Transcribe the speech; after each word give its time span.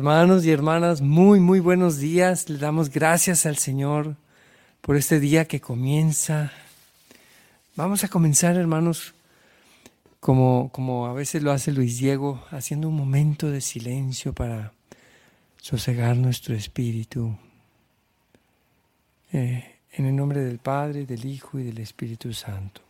Hermanos 0.00 0.46
y 0.46 0.50
hermanas, 0.50 1.02
muy, 1.02 1.40
muy 1.40 1.60
buenos 1.60 1.98
días. 1.98 2.48
Le 2.48 2.56
damos 2.56 2.88
gracias 2.88 3.44
al 3.44 3.58
Señor 3.58 4.16
por 4.80 4.96
este 4.96 5.20
día 5.20 5.44
que 5.44 5.60
comienza. 5.60 6.52
Vamos 7.76 8.02
a 8.02 8.08
comenzar, 8.08 8.56
hermanos, 8.56 9.12
como, 10.18 10.70
como 10.72 11.04
a 11.04 11.12
veces 11.12 11.42
lo 11.42 11.52
hace 11.52 11.70
Luis 11.70 11.98
Diego, 11.98 12.42
haciendo 12.50 12.88
un 12.88 12.96
momento 12.96 13.50
de 13.50 13.60
silencio 13.60 14.32
para 14.32 14.72
sosegar 15.60 16.16
nuestro 16.16 16.54
espíritu. 16.54 17.36
Eh, 19.34 19.80
en 19.92 20.06
el 20.06 20.16
nombre 20.16 20.40
del 20.40 20.60
Padre, 20.60 21.04
del 21.04 21.26
Hijo 21.26 21.58
y 21.58 21.64
del 21.64 21.76
Espíritu 21.76 22.32
Santo. 22.32 22.80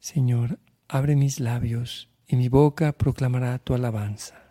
Señor, 0.00 0.58
abre 0.88 1.14
mis 1.14 1.40
labios 1.40 2.08
y 2.26 2.36
mi 2.36 2.48
boca 2.48 2.92
proclamará 2.92 3.58
tu 3.58 3.74
alabanza. 3.74 4.50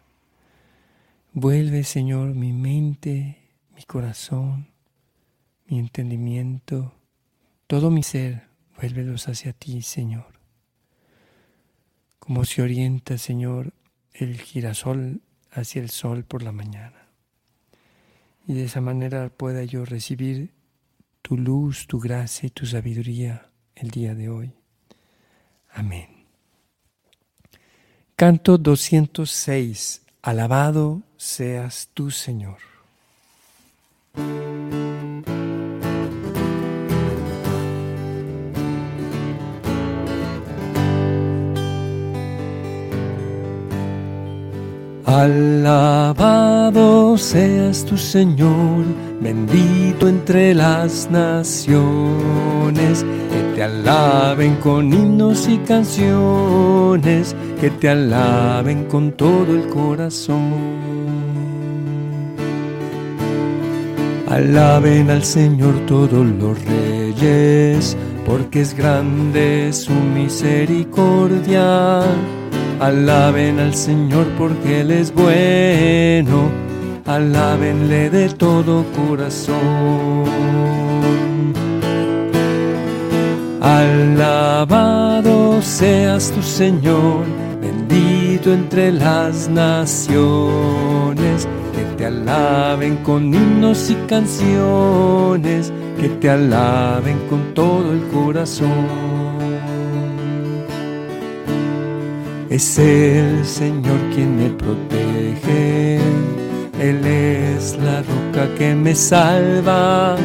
Vuelve, 1.33 1.83
Señor, 1.83 2.35
mi 2.35 2.53
mente, 2.53 3.49
mi 3.75 3.81
corazón, 3.81 4.67
mi 5.65 5.79
entendimiento, 5.79 6.93
todo 7.65 7.89
mi 7.89 8.03
ser, 8.03 8.47
vuélvelos 8.77 9.27
hacia 9.27 9.53
ti, 9.53 9.81
Señor. 9.81 10.39
Como 12.19 12.45
se 12.45 12.61
orienta, 12.61 13.17
Señor, 13.17 13.73
el 14.13 14.39
girasol 14.39 15.23
hacia 15.49 15.81
el 15.81 15.89
sol 15.89 16.25
por 16.25 16.43
la 16.43 16.51
mañana. 16.51 17.07
Y 18.45 18.53
de 18.53 18.65
esa 18.65 18.81
manera 18.81 19.29
pueda 19.29 19.63
yo 19.63 19.83
recibir 19.83 20.53
tu 21.23 21.37
luz, 21.37 21.87
tu 21.87 21.99
gracia 21.99 22.45
y 22.45 22.51
tu 22.51 22.67
sabiduría 22.67 23.49
el 23.73 23.89
día 23.89 24.13
de 24.13 24.29
hoy. 24.29 24.58
Amén. 25.71 26.07
Canto 28.15 28.57
206. 28.57 30.01
Alabado 30.21 31.01
seas 31.17 31.89
tú, 31.93 32.11
Señor. 32.11 32.57
Alabado 45.09 47.17
seas 47.17 47.83
tu 47.83 47.97
Señor, 47.97 48.85
bendito 49.19 50.07
entre 50.07 50.53
las 50.53 51.09
naciones, 51.09 53.03
que 53.31 53.55
te 53.55 53.63
alaben 53.63 54.57
con 54.57 54.93
himnos 54.93 55.49
y 55.49 55.57
canciones, 55.57 57.35
que 57.59 57.71
te 57.71 57.89
alaben 57.89 58.83
con 58.83 59.13
todo 59.13 59.51
el 59.51 59.67
corazón. 59.69 60.53
Alaben 64.29 65.09
al 65.09 65.23
Señor 65.23 65.73
todos 65.87 66.23
los 66.23 66.55
reyes, 66.65 67.97
porque 68.27 68.61
es 68.61 68.75
grande 68.75 69.73
su 69.73 69.91
misericordia 69.91 72.03
Alaben 72.79 73.59
al 73.59 73.75
Señor 73.75 74.25
porque 74.37 74.81
Él 74.81 74.91
es 74.91 75.13
bueno, 75.13 76.49
alábenle 77.05 78.09
de 78.09 78.29
todo 78.29 78.85
corazón. 78.95 80.29
Alabado 83.59 85.61
seas 85.61 86.31
tu 86.31 86.41
Señor, 86.41 87.25
bendito 87.61 88.53
entre 88.53 88.93
las 88.93 89.49
naciones, 89.49 91.49
que 91.75 91.83
te 91.97 92.05
alaben 92.05 92.95
con 93.03 93.33
himnos 93.33 93.89
y 93.89 93.95
canciones, 94.07 95.73
que 95.99 96.07
te 96.07 96.29
alaben 96.29 97.19
con 97.29 97.53
todo 97.53 97.91
el 97.91 98.07
corazón. 98.07 99.58
Es 102.49 102.79
el 102.79 103.45
Señor 103.45 103.99
quien 104.11 104.35
me 104.35 104.49
protege, 104.49 105.99
Él 106.79 107.05
es 107.05 107.77
la 107.77 108.01
roca 108.01 108.51
que 108.57 108.73
me 108.73 108.95
salva, 108.95 110.17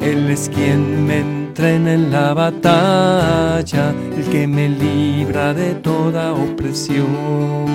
Él 0.00 0.30
es 0.30 0.48
quien 0.48 1.04
me 1.04 1.18
entrena 1.18 1.94
en 1.94 2.12
la 2.12 2.34
batalla, 2.34 3.92
el 4.16 4.24
que 4.30 4.46
me 4.46 4.68
libra 4.68 5.52
de 5.54 5.74
toda 5.74 6.34
opresión. 6.34 7.66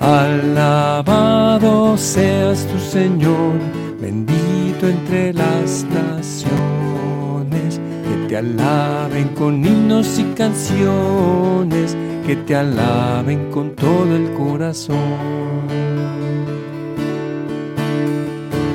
Alabado 0.00 1.96
seas 1.96 2.66
tu 2.66 2.80
Señor, 2.80 3.60
bendito 4.00 4.88
entre 4.88 5.32
las 5.32 5.84
naciones 5.84 6.13
te 8.34 8.38
alaben 8.38 9.28
con 9.28 9.64
himnos 9.64 10.18
y 10.18 10.24
canciones, 10.34 11.96
que 12.26 12.34
te 12.34 12.56
alaben 12.56 13.48
con 13.52 13.76
todo 13.76 14.16
el 14.16 14.32
corazón. 14.32 15.68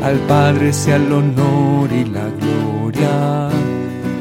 Al 0.02 0.16
Padre 0.30 0.72
sea 0.72 0.96
el 0.96 1.12
honor 1.12 1.92
y 1.92 2.06
la 2.06 2.30
gloria, 2.40 3.50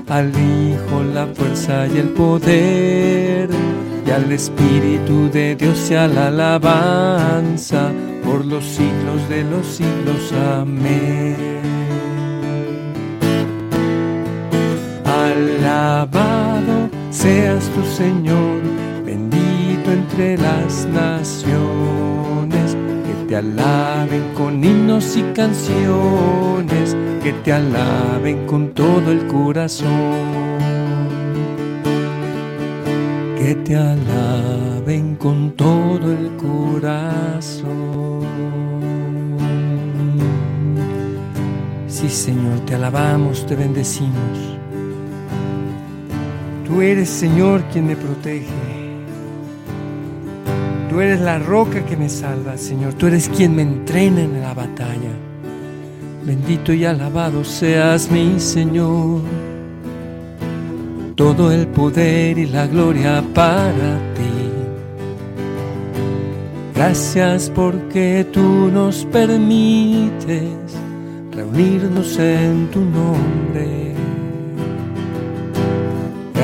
al 0.09 0.31
Hijo 0.31 1.05
la 1.15 1.29
fuerza 1.29 1.87
y 1.87 1.99
el 1.99 2.09
poder, 2.09 3.49
y 4.05 4.11
al 4.11 4.33
Espíritu 4.33 5.31
de 5.31 5.55
Dios 5.55 5.79
sea 5.79 6.09
la 6.09 6.27
alabanza 6.27 7.93
por 8.25 8.45
los 8.45 8.65
siglos 8.65 9.29
de 9.29 9.45
los 9.45 9.65
siglos. 9.65 10.33
Amén. 10.33 11.78
Alabado 15.99 16.89
seas 17.11 17.69
tu 17.71 17.83
Señor, 17.83 18.63
bendito 19.05 19.91
entre 19.91 20.39
las 20.39 20.87
naciones, 20.87 22.77
que 23.05 23.27
te 23.27 23.35
alaben 23.35 24.23
con 24.37 24.63
himnos 24.63 25.17
y 25.17 25.23
canciones, 25.35 26.97
que 27.21 27.33
te 27.33 27.53
alaben 27.53 28.47
con 28.47 28.69
todo 28.75 29.11
el 29.11 29.27
corazón. 29.27 29.89
Que 33.37 33.57
te 33.57 33.75
alaben 33.75 35.17
con 35.17 35.51
todo 35.57 36.13
el 36.13 36.31
corazón. 36.37 37.69
Sí, 41.89 42.09
Señor, 42.09 42.61
te 42.67 42.77
alabamos, 42.77 43.45
te 43.47 43.57
bendecimos. 43.57 44.58
Tú 46.69 46.83
eres, 46.83 47.09
Señor, 47.09 47.63
quien 47.73 47.87
me 47.87 47.97
protege. 47.97 48.47
Tú 50.91 51.01
eres 51.01 51.19
la 51.21 51.39
roca 51.39 51.85
que 51.85 51.97
me 51.97 52.11
salva, 52.11 52.59
Señor. 52.59 52.93
Tú 52.93 53.07
eres 53.07 53.31
quien 53.31 53.57
me 53.57 53.63
entrena 53.63 54.21
en 54.21 54.41
la 54.43 54.53
batalla. 54.53 55.13
Bendito 56.27 56.75
y 56.75 56.85
alabado 56.85 57.43
seas 57.43 58.11
mi 58.11 58.39
Señor. 58.39 59.23
Todo 61.15 61.51
el 61.51 61.67
poder 61.69 62.39
y 62.39 62.47
la 62.47 62.67
gloria 62.67 63.25
para 63.35 63.97
ti. 64.15 64.29
Gracias 66.75 67.51
porque 67.55 68.27
tú 68.31 68.71
nos 68.71 69.07
permites 69.07 70.53
reunirnos 71.33 72.19
en 72.19 72.69
tu 72.71 72.81
nombre. 72.81 73.95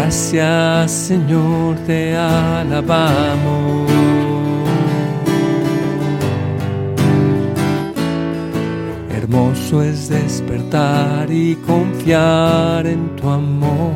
Gracias 0.05 0.91
Señor, 0.91 1.77
te 1.87 2.15
alabamos. 2.15 3.91
Hermoso 9.17 9.83
es 9.83 10.11
despertar 10.11 11.33
y 11.33 11.57
confiar 11.67 12.87
en 12.87 13.17
tu 13.17 13.31
amor 13.31 13.95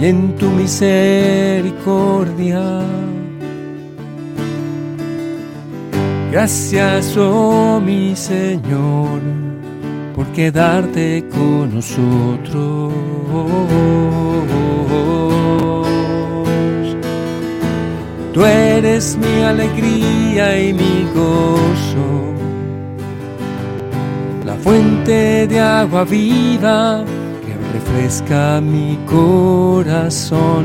y 0.00 0.06
en 0.06 0.36
tu 0.36 0.48
misericordia. 0.48 2.62
Gracias, 6.30 7.16
oh 7.16 7.80
mi 7.84 8.14
Señor 8.14 9.20
por 10.14 10.28
quedarte 10.28 11.23
con 11.36 11.74
nosotros. 11.74 12.92
Tú 18.32 18.44
eres 18.44 19.16
mi 19.16 19.42
alegría 19.42 20.60
y 20.60 20.72
mi 20.72 21.06
gozo, 21.14 22.24
fuente 24.64 25.46
de 25.46 25.60
agua 25.60 26.04
viva 26.04 27.04
que 27.44 27.54
refresca 27.74 28.62
mi 28.62 28.98
corazón. 29.06 30.64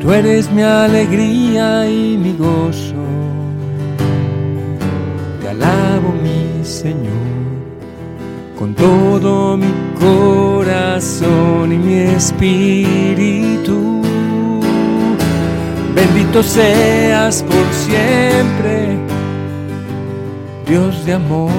Tú 0.00 0.12
eres 0.12 0.48
mi 0.52 0.62
alegría 0.62 1.90
y 1.90 2.16
mi 2.16 2.34
gozo. 2.34 3.02
Te 5.40 5.48
alabo, 5.48 6.14
mi 6.22 6.64
Señor, 6.64 7.47
con 8.58 8.74
todo 8.74 9.56
mi 9.56 9.72
corazón 10.00 11.72
y 11.72 11.78
mi 11.78 11.94
espíritu. 11.94 14.02
Bendito 15.94 16.42
seas 16.42 17.44
por 17.44 17.72
siempre, 17.72 18.98
Dios 20.66 21.06
de 21.06 21.12
amor. 21.12 21.52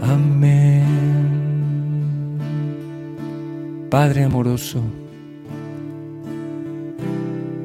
Amén. 0.00 0.86
Padre 3.90 4.24
amoroso, 4.24 4.80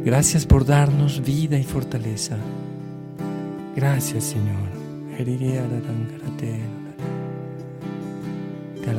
gracias 0.03 0.47
por 0.47 0.65
darnos 0.65 1.21
vida 1.23 1.59
y 1.59 1.63
fortaleza. 1.63 2.37
Gracias, 3.75 4.23
Señor. 4.23 4.73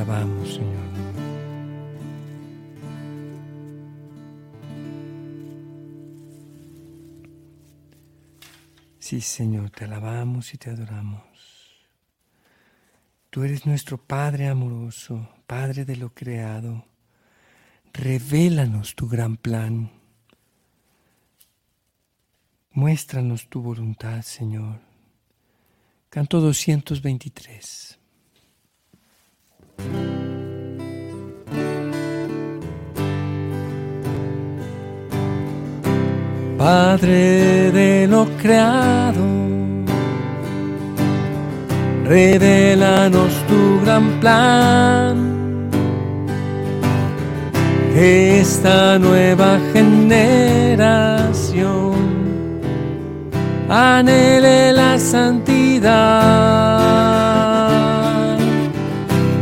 Alabamos, 0.05 0.55
Señor. 0.55 0.85
Sí, 8.99 9.23
Señor, 9.23 9.71
te 9.71 9.87
alabamos 9.87 10.53
y 10.53 10.59
te 10.59 10.69
adoramos. 10.69 11.23
Tú 13.31 13.45
eres 13.45 13.65
nuestro 13.65 13.97
Padre 13.97 14.49
amoroso, 14.49 15.27
Padre 15.47 15.87
de 15.87 15.97
lo 15.97 16.12
creado. 16.12 16.85
Revélanos 17.95 18.95
tu 18.95 19.09
gran 19.09 19.39
plan. 19.39 19.91
Muéstranos 22.73 23.49
tu 23.49 23.62
voluntad, 23.62 24.21
Señor. 24.21 24.81
Canto 26.11 26.41
223. 26.43 28.04
Padre 36.65 37.71
de 37.73 38.07
lo 38.09 38.25
creado, 38.41 39.21
revelanos 42.07 43.35
tu 43.47 43.83
gran 43.85 44.05
plan. 44.19 45.69
Que 47.93 48.41
esta 48.41 48.99
nueva 48.99 49.59
generación 49.75 51.53
anhele 53.69 54.73
la 54.73 54.99
santidad. 54.99 55.93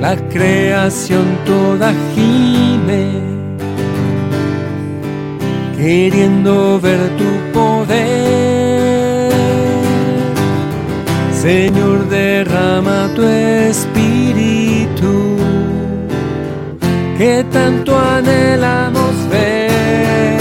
La 0.00 0.16
creación 0.28 1.38
toda 1.46 1.92
gime 2.16 3.31
queriendo 5.82 6.80
ver 6.80 7.00
tu 7.18 7.30
poder. 7.52 9.32
Señor, 11.32 12.08
derrama 12.08 13.08
tu 13.16 13.22
espíritu 13.22 15.14
que 17.18 17.44
tanto 17.50 17.98
anhelamos 17.98 19.14
ver. 19.28 20.38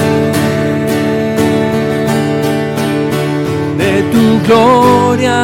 De 3.82 3.94
tu 4.14 4.24
gloria 4.46 5.38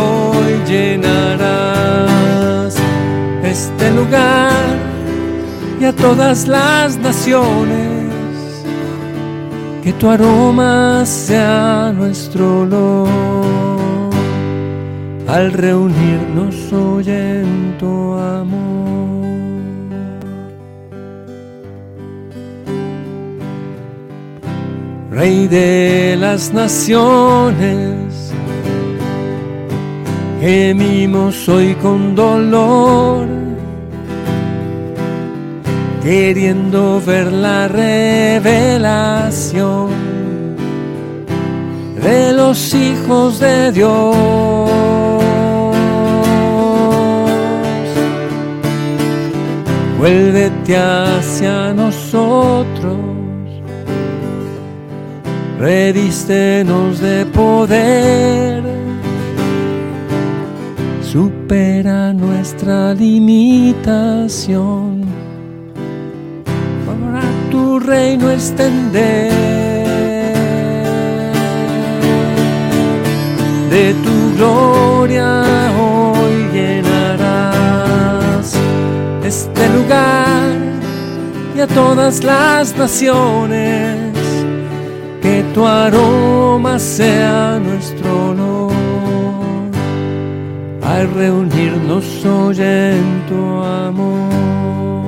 hoy 0.00 0.52
llenarás 0.70 1.96
este 3.42 3.90
lugar 3.98 4.78
y 5.80 5.84
a 5.86 5.92
todas 5.92 6.46
las 6.46 6.96
naciones 6.98 7.99
que 9.82 9.92
tu 9.94 10.08
aroma 10.08 11.04
sea 11.06 11.92
nuestro 11.96 12.62
olor 12.62 13.08
al 15.26 15.52
reunirnos 15.52 16.72
hoy 16.72 17.04
en 17.08 17.76
tu 17.78 18.12
amor. 18.14 18.60
Rey 25.10 25.48
de 25.48 26.16
las 26.18 26.52
naciones, 26.52 28.32
gemimos 30.40 31.48
hoy 31.48 31.74
con 31.76 32.14
dolor 32.14 33.39
queriendo 36.02 37.00
ver 37.00 37.30
la 37.30 37.68
revelación 37.68 39.90
de 42.02 42.32
los 42.32 42.74
hijos 42.74 43.38
de 43.38 43.70
Dios. 43.72 44.16
Vuélvete 49.98 50.78
hacia 50.78 51.74
nosotros, 51.74 52.96
revístenos 55.58 57.00
de 57.00 57.26
poder, 57.26 58.62
supera 61.02 62.14
nuestra 62.14 62.94
limitación 62.94 64.99
reino 67.90 68.30
extender. 68.30 69.32
De 73.68 73.94
tu 74.04 74.16
gloria 74.36 75.42
hoy 75.80 76.34
llenarás 76.52 78.46
este 79.24 79.68
lugar 79.76 80.50
y 81.56 81.60
a 81.60 81.66
todas 81.66 82.22
las 82.22 82.76
naciones. 82.76 83.96
Que 85.20 85.44
tu 85.52 85.66
aroma 85.66 86.78
sea 86.78 87.58
nuestro 87.58 88.30
honor 88.30 88.72
al 90.82 91.12
reunirnos 91.14 92.24
hoy 92.24 92.56
en 92.60 93.04
tu 93.28 93.40
amor 93.62 94.99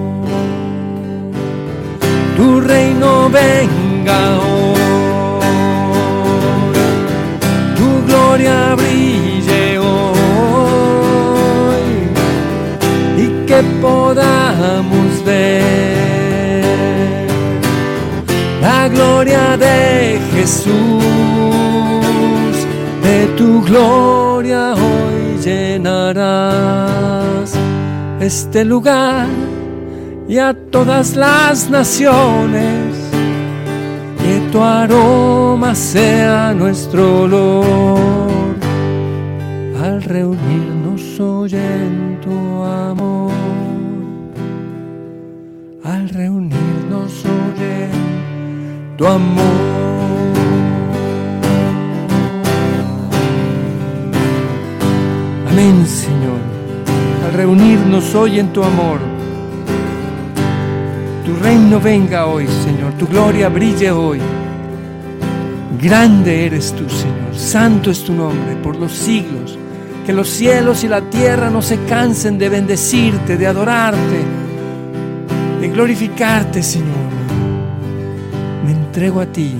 tu 2.42 2.60
reino 2.60 3.10
venga 3.30 4.20
hoy, 4.40 4.80
tu 7.78 7.88
gloria 8.08 8.74
brille 8.74 9.78
hoy 9.78 11.02
y 13.24 13.26
que 13.46 13.60
podamos 13.80 15.10
ver 15.24 15.84
la 18.60 18.88
gloria 18.88 19.44
de 19.56 20.18
Jesús, 20.34 21.04
de 23.06 23.18
tu 23.38 23.62
gloria 23.62 24.74
hoy 24.74 25.38
llenarás 25.44 25.90
este 28.20 28.64
lugar 28.64 29.28
y 30.32 30.38
a 30.38 30.54
todas 30.54 31.14
las 31.14 31.68
naciones. 31.68 32.96
Que 34.18 34.40
tu 34.50 34.62
aroma 34.62 35.74
sea 35.74 36.54
nuestro 36.54 37.24
olor 37.24 38.56
al 39.82 40.02
reunirnos 40.02 41.20
hoy 41.20 41.54
en 41.54 42.18
tu 42.22 42.64
amor. 42.64 43.32
Al 45.84 46.08
reunirnos 46.08 47.12
hoy 47.26 47.64
en 47.90 48.96
tu 48.96 49.06
amor. 49.06 49.44
Amén, 55.50 55.86
Señor. 55.86 56.40
Al 57.26 57.32
reunirnos 57.34 58.14
hoy 58.14 58.38
en 58.38 58.50
tu 58.50 58.64
amor 58.64 59.11
tu 61.24 61.36
reino 61.36 61.80
venga 61.80 62.26
hoy, 62.26 62.46
Señor. 62.46 62.92
Tu 62.94 63.06
gloria 63.06 63.48
brille 63.48 63.90
hoy. 63.90 64.20
Grande 65.80 66.46
eres 66.46 66.72
tú, 66.72 66.88
Señor. 66.88 67.34
Santo 67.34 67.90
es 67.90 68.04
tu 68.04 68.12
nombre 68.12 68.54
por 68.62 68.76
los 68.76 68.92
siglos 68.92 69.58
Que 70.06 70.12
los 70.12 70.28
cielos 70.28 70.84
y 70.84 70.88
la 70.88 71.00
tierra 71.00 71.50
no 71.50 71.62
se 71.62 71.78
cansen 71.84 72.38
de 72.38 72.48
bendecirte, 72.48 73.36
de 73.36 73.46
adorarte, 73.46 74.20
de 75.60 75.68
glorificarte, 75.68 76.62
Señor. 76.62 76.88
Me 78.64 78.72
entrego 78.72 79.20
a 79.20 79.26
ti 79.26 79.54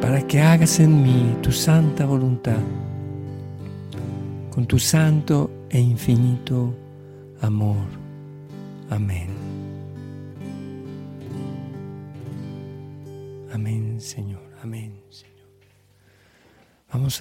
para 0.00 0.22
que 0.22 0.40
hagas 0.40 0.80
en 0.80 1.02
mí 1.02 1.36
tu 1.42 1.52
santa 1.52 2.06
voluntad, 2.06 2.62
con 4.54 4.64
tu 4.64 4.78
santo 4.78 5.50
e 5.68 5.78
infinito 5.78 6.74
amor. 7.42 7.84
Amén. 8.88 9.45
Señor. 14.00 14.56
Amén, 14.62 15.02
Señor. 15.10 15.36
Vamos 16.92 17.20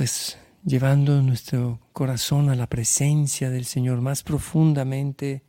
llevando 0.63 1.22
nuestro 1.22 1.79
corazón 1.94 2.50
a 2.50 2.55
la 2.55 2.67
presencia 2.67 3.50
del 3.50 3.65
Señor 3.65 4.01
más 4.01 4.24
profundamente, 4.24 5.44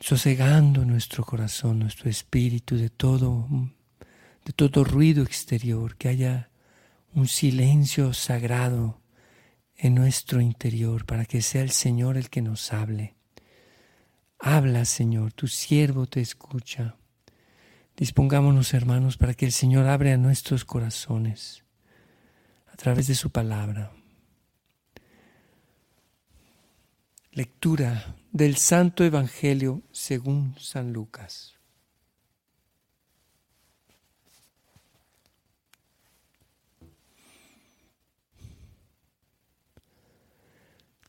sosegando 0.00 0.84
nuestro 0.84 1.24
corazón, 1.24 1.78
nuestro 1.80 2.10
espíritu 2.10 2.76
de 2.76 2.90
todo, 2.90 3.48
de 4.44 4.52
todo 4.52 4.84
ruido 4.84 5.22
exterior, 5.22 5.96
que 5.96 6.08
haya 6.08 6.50
un 7.14 7.28
silencio 7.28 8.12
sagrado 8.14 9.00
en 9.76 9.94
nuestro 9.94 10.40
interior 10.40 11.04
para 11.06 11.24
que 11.24 11.42
sea 11.42 11.62
el 11.62 11.70
Señor 11.70 12.16
el 12.16 12.30
que 12.30 12.42
nos 12.42 12.72
hable. 12.72 13.14
Habla, 14.38 14.84
Señor, 14.84 15.32
tu 15.32 15.46
siervo 15.46 16.06
te 16.06 16.20
escucha. 16.20 16.96
Dispongámonos, 18.02 18.74
hermanos, 18.74 19.16
para 19.16 19.32
que 19.32 19.46
el 19.46 19.52
Señor 19.52 19.86
abra 19.86 20.16
nuestros 20.16 20.64
corazones 20.64 21.62
a 22.66 22.74
través 22.74 23.06
de 23.06 23.14
su 23.14 23.30
palabra. 23.30 23.92
Lectura 27.30 28.16
del 28.32 28.56
Santo 28.56 29.04
Evangelio 29.04 29.82
según 29.92 30.56
San 30.58 30.92
Lucas. 30.92 31.60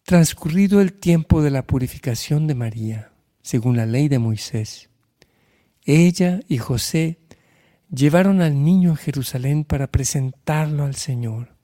Transcurrido 0.03 0.79
el 0.79 0.93
tiempo 0.93 1.41
de 1.41 1.50
la 1.50 1.65
purificación 1.65 2.45
de 2.45 2.53
María, 2.53 3.12
según 3.41 3.77
la 3.77 3.88
ley 3.88 4.09
de 4.09 4.19
Moisés, 4.19 4.91
ella 5.85 6.39
y 6.47 6.57
José 6.57 7.19
llevaron 7.93 8.41
al 8.41 8.63
niño 8.63 8.93
a 8.93 8.95
Jerusalén 8.95 9.63
para 9.65 9.87
presentarlo 9.87 10.83
al 10.83 10.95
Señor, 10.95 11.55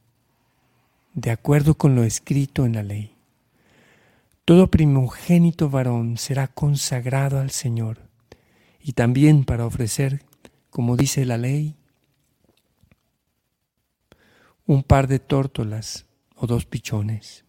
de 1.13 1.31
acuerdo 1.31 1.75
con 1.75 1.95
lo 1.95 2.03
escrito 2.03 2.65
en 2.65 2.73
la 2.73 2.83
ley. 2.83 3.15
Todo 4.45 4.71
primogénito 4.71 5.69
varón 5.69 6.17
será 6.17 6.47
consagrado 6.47 7.39
al 7.39 7.51
Señor, 7.51 8.09
y 8.81 8.93
también 8.93 9.43
para 9.43 9.65
ofrecer, 9.65 10.23
como 10.69 10.97
dice 10.97 11.25
la 11.25 11.37
ley, 11.37 11.75
un 14.65 14.83
par 14.83 15.07
de 15.07 15.19
tórtolas 15.19 16.05
o 16.35 16.45
dos 16.45 16.65
pichones. 16.65 17.43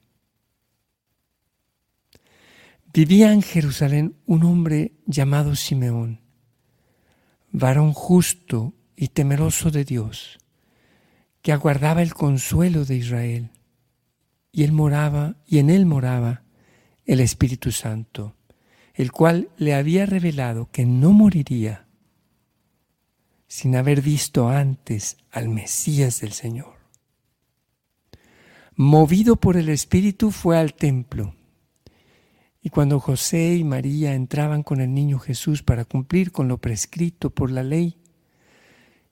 Vivía 2.92 3.32
en 3.32 3.42
Jerusalén 3.42 4.16
un 4.26 4.42
hombre 4.42 4.92
llamado 5.06 5.54
Simeón, 5.54 6.19
varón 7.52 7.92
justo 7.92 8.74
y 8.96 9.08
temeroso 9.08 9.70
de 9.70 9.84
Dios, 9.84 10.38
que 11.42 11.52
aguardaba 11.52 12.02
el 12.02 12.14
consuelo 12.14 12.84
de 12.84 12.96
Israel, 12.96 13.50
y 14.52 14.64
él 14.64 14.72
moraba, 14.72 15.36
y 15.46 15.58
en 15.58 15.70
él 15.70 15.86
moraba 15.86 16.42
el 17.06 17.20
Espíritu 17.20 17.72
Santo, 17.72 18.36
el 18.94 19.12
cual 19.12 19.48
le 19.56 19.74
había 19.74 20.06
revelado 20.06 20.68
que 20.70 20.84
no 20.84 21.12
moriría 21.12 21.86
sin 23.46 23.74
haber 23.74 24.00
visto 24.00 24.48
antes 24.48 25.16
al 25.32 25.48
Mesías 25.48 26.20
del 26.20 26.32
Señor. 26.32 26.76
Movido 28.76 29.36
por 29.36 29.56
el 29.56 29.68
Espíritu 29.68 30.30
fue 30.30 30.56
al 30.56 30.74
templo 30.74 31.34
y 32.62 32.70
cuando 32.70 33.00
José 33.00 33.54
y 33.56 33.64
María 33.64 34.14
entraban 34.14 34.62
con 34.62 34.80
el 34.80 34.92
niño 34.92 35.18
Jesús 35.18 35.62
para 35.62 35.84
cumplir 35.84 36.30
con 36.30 36.48
lo 36.48 36.58
prescrito 36.58 37.30
por 37.30 37.50
la 37.50 37.62
ley, 37.62 37.96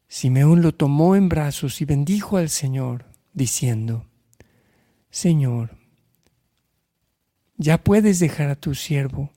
Simeón 0.06 0.62
lo 0.62 0.74
tomó 0.74 1.16
en 1.16 1.28
brazos 1.28 1.80
y 1.80 1.84
bendijo 1.84 2.36
al 2.36 2.50
Señor, 2.50 3.06
diciendo, 3.32 4.06
Señor, 5.10 5.76
ya 7.56 7.82
puedes 7.82 8.18
dejar 8.18 8.48
a 8.48 8.56
tu 8.56 8.74
siervo 8.74 9.30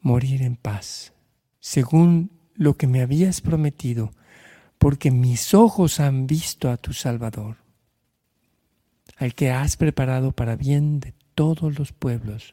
morir 0.00 0.42
en 0.42 0.56
paz, 0.56 1.12
según 1.60 2.30
lo 2.54 2.76
que 2.76 2.86
me 2.86 3.00
habías 3.00 3.40
prometido, 3.40 4.12
porque 4.78 5.10
mis 5.10 5.54
ojos 5.54 6.00
han 6.00 6.26
visto 6.26 6.70
a 6.70 6.76
tu 6.76 6.92
Salvador, 6.92 7.56
al 9.16 9.34
que 9.34 9.50
has 9.50 9.76
preparado 9.76 10.32
para 10.32 10.54
bien 10.56 11.00
de 11.00 11.14
todos 11.34 11.78
los 11.78 11.92
pueblos, 11.92 12.52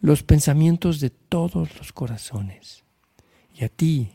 los 0.00 0.22
pensamientos 0.22 1.00
de 1.00 1.10
todos 1.10 1.76
los 1.78 1.92
corazones. 1.92 2.84
Y 3.54 3.64
a 3.64 3.68
ti 3.68 4.12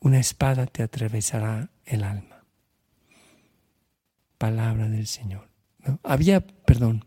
una 0.00 0.18
espada 0.18 0.66
te 0.66 0.82
atravesará 0.82 1.70
el 1.84 2.04
alma. 2.04 2.44
Palabra 4.38 4.88
del 4.88 5.06
Señor. 5.06 5.48
Había, 6.02 6.40
perdón, 6.40 7.04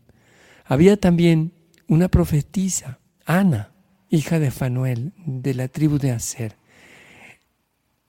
había 0.64 0.96
también 0.96 1.52
una 1.88 2.08
profetisa, 2.08 2.98
Ana, 3.24 3.72
hija 4.08 4.38
de 4.38 4.50
Fanuel, 4.50 5.12
de 5.24 5.54
la 5.54 5.68
tribu 5.68 5.98
de 5.98 6.12
Aser. 6.12 6.56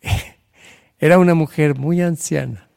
Era 0.99 1.19
una 1.19 1.35
mujer 1.35 1.77
muy 1.77 2.01
anciana. 2.01 2.69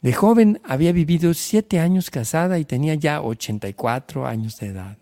De 0.00 0.12
joven 0.12 0.60
había 0.64 0.92
vivido 0.92 1.34
siete 1.34 1.80
años 1.80 2.10
casada 2.10 2.58
y 2.58 2.64
tenía 2.64 2.94
ya 2.94 3.20
84 3.20 4.26
años 4.26 4.58
de 4.60 4.68
edad. 4.68 4.98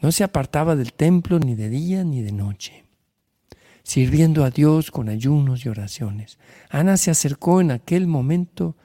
No 0.00 0.12
se 0.12 0.24
apartaba 0.24 0.76
del 0.76 0.92
templo 0.92 1.38
ni 1.38 1.54
de 1.54 1.68
día 1.68 2.04
ni 2.04 2.22
de 2.22 2.32
noche, 2.32 2.84
sirviendo 3.82 4.44
a 4.44 4.50
Dios 4.50 4.90
con 4.90 5.08
ayunos 5.08 5.64
y 5.64 5.68
oraciones. 5.68 6.38
Ana 6.70 6.96
se 6.96 7.10
acercó 7.10 7.60
en 7.60 7.72
aquel 7.72 8.06
momento 8.06 8.76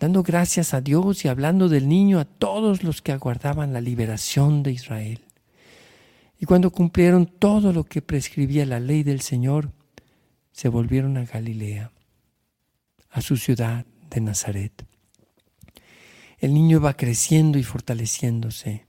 dando 0.00 0.22
gracias 0.22 0.74
a 0.74 0.80
Dios 0.80 1.24
y 1.24 1.28
hablando 1.28 1.68
del 1.68 1.88
niño 1.88 2.18
a 2.18 2.24
todos 2.24 2.82
los 2.82 3.02
que 3.02 3.12
aguardaban 3.12 3.72
la 3.72 3.80
liberación 3.80 4.62
de 4.62 4.72
Israel. 4.72 5.20
Y 6.40 6.46
cuando 6.46 6.72
cumplieron 6.72 7.26
todo 7.26 7.72
lo 7.72 7.84
que 7.84 8.02
prescribía 8.02 8.66
la 8.66 8.80
ley 8.80 9.04
del 9.04 9.20
Señor, 9.20 9.70
se 10.50 10.68
volvieron 10.68 11.16
a 11.18 11.24
Galilea, 11.24 11.92
a 13.10 13.20
su 13.20 13.36
ciudad 13.36 13.86
de 14.10 14.20
Nazaret. 14.20 14.84
El 16.38 16.52
niño 16.52 16.78
iba 16.78 16.94
creciendo 16.94 17.58
y 17.58 17.62
fortaleciéndose 17.62 18.86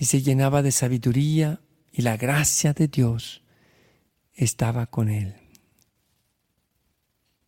y 0.00 0.06
se 0.06 0.22
llenaba 0.22 0.62
de 0.62 0.72
sabiduría 0.72 1.60
y 1.92 2.00
la 2.00 2.16
gracia 2.16 2.72
de 2.72 2.88
Dios 2.88 3.42
estaba 4.32 4.86
con 4.86 5.10
él. 5.10 5.34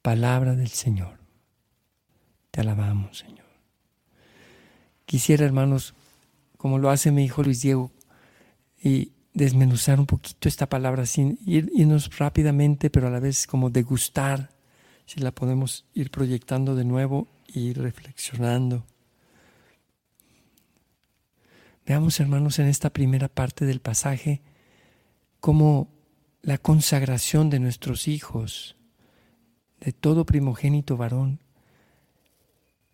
Palabra 0.02 0.54
del 0.54 0.68
Señor. 0.68 1.18
Te 2.50 2.60
alabamos, 2.60 3.20
Señor. 3.20 3.46
Quisiera, 5.06 5.46
hermanos, 5.46 5.94
como 6.58 6.78
lo 6.78 6.90
hace 6.90 7.10
mi 7.10 7.24
hijo 7.24 7.42
Luis 7.42 7.62
Diego, 7.62 7.90
y 8.84 9.12
desmenuzar 9.32 9.98
un 9.98 10.06
poquito 10.06 10.46
esta 10.46 10.68
palabra 10.68 11.06
sin 11.06 11.38
irnos 11.46 12.18
rápidamente, 12.18 12.90
pero 12.90 13.06
a 13.06 13.10
la 13.10 13.20
vez 13.20 13.46
como 13.46 13.70
degustar, 13.70 14.50
si 15.06 15.20
la 15.20 15.30
podemos 15.30 15.86
ir 15.94 16.10
proyectando 16.10 16.74
de 16.74 16.84
nuevo 16.84 17.28
y 17.46 17.72
reflexionando. 17.72 18.84
Veamos, 21.84 22.20
hermanos, 22.20 22.58
en 22.58 22.66
esta 22.66 22.90
primera 22.90 23.28
parte 23.28 23.64
del 23.64 23.80
pasaje 23.80 24.40
cómo 25.40 25.88
la 26.42 26.58
consagración 26.58 27.50
de 27.50 27.58
nuestros 27.58 28.06
hijos, 28.06 28.76
de 29.80 29.92
todo 29.92 30.24
primogénito 30.24 30.96
varón, 30.96 31.40